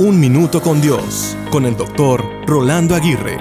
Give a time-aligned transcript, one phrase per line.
[0.00, 3.36] Un Minuto con Dios, con el doctor Rolando Aguirre.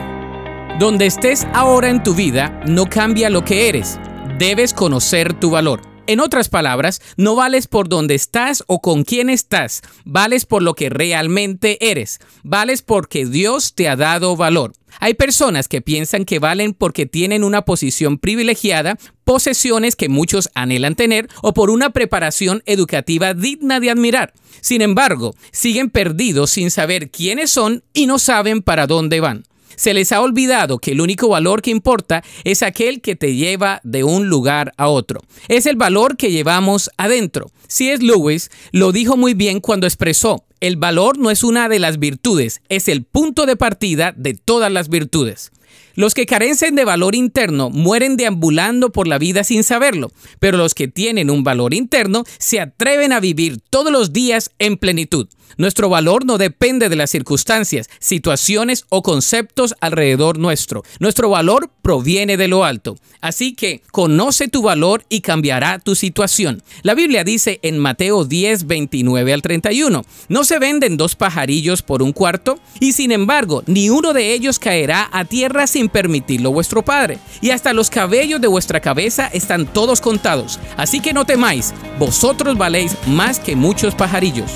[0.77, 3.97] Donde estés ahora en tu vida no cambia lo que eres.
[4.37, 5.79] Debes conocer tu valor.
[6.05, 10.73] En otras palabras, no vales por donde estás o con quién estás, vales por lo
[10.73, 14.73] que realmente eres, vales porque Dios te ha dado valor.
[14.99, 20.95] Hay personas que piensan que valen porque tienen una posición privilegiada, posesiones que muchos anhelan
[20.95, 24.33] tener o por una preparación educativa digna de admirar.
[24.61, 29.48] Sin embargo, siguen perdidos sin saber quiénes son y no saben para dónde van.
[29.79, 33.79] Se les ha olvidado que el único valor que importa es aquel que te lleva
[33.85, 35.21] de un lugar a otro.
[35.47, 37.49] Es el valor que llevamos adentro.
[37.69, 38.03] C.S.
[38.03, 42.61] Lewis lo dijo muy bien cuando expresó, el valor no es una de las virtudes,
[42.67, 45.53] es el punto de partida de todas las virtudes.
[45.95, 50.73] Los que carecen de valor interno mueren deambulando por la vida sin saberlo, pero los
[50.73, 55.27] que tienen un valor interno se atreven a vivir todos los días en plenitud.
[55.57, 60.83] Nuestro valor no depende de las circunstancias, situaciones o conceptos alrededor nuestro.
[60.99, 62.95] Nuestro valor proviene de lo alto.
[63.19, 66.63] Así que conoce tu valor y cambiará tu situación.
[66.83, 72.03] La Biblia dice en Mateo 10, 29 al 31, ¿no se venden dos pajarillos por
[72.03, 72.59] un cuarto?
[72.79, 77.19] Y sin embargo, ni uno de ellos caerá a tierra sin permitirlo vuestro Padre.
[77.41, 80.59] Y hasta los cabellos de vuestra cabeza están todos contados.
[80.77, 84.51] Así que no temáis, vosotros valéis más que muchos pajarillos.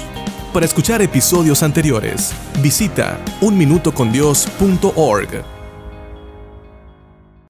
[0.54, 5.63] Para escuchar episodios anteriores, visita unminutocondios.org.